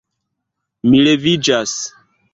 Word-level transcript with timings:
Mi 0.89 1.03
leviĝas. 1.09 1.79